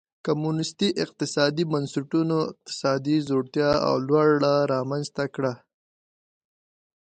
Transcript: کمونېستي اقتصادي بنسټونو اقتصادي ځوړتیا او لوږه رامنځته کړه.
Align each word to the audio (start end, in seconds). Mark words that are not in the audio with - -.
کمونېستي 0.25 0.89
اقتصادي 1.03 1.63
بنسټونو 1.71 2.37
اقتصادي 2.51 3.17
ځوړتیا 3.27 3.71
او 3.87 3.93
لوږه 4.07 4.55
رامنځته 4.73 5.25
کړه. 5.35 5.53